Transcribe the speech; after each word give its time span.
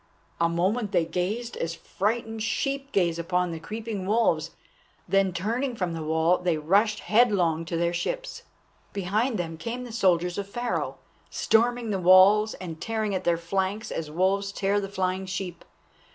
A 0.39 0.49
moment 0.49 0.93
they 0.93 1.05
gazed 1.05 1.55
as 1.57 1.75
frightened 1.75 2.41
sheep 2.41 2.91
gaze 2.91 3.19
upon 3.19 3.51
the 3.51 3.59
creeping 3.59 4.07
wolves, 4.07 4.49
then 5.07 5.31
turning 5.31 5.75
from 5.75 5.93
the 5.93 6.01
wall, 6.01 6.39
they 6.39 6.57
rushed 6.57 7.01
headlong 7.01 7.65
to 7.65 7.77
their 7.77 7.93
ships. 7.93 8.41
Behind 8.93 9.37
them 9.37 9.57
came 9.57 9.83
the 9.83 9.91
soldiers 9.93 10.39
of 10.39 10.49
Pharaoh, 10.49 10.97
storming 11.29 11.91
the 11.91 11.99
walls 11.99 12.55
and 12.55 12.81
tearing 12.81 13.13
at 13.13 13.25
their 13.25 13.37
flanks 13.37 13.91
as 13.91 14.09
wolves 14.09 14.51
tear 14.51 14.79
the 14.81 14.89
flying 14.89 15.27
sheep. 15.27 15.63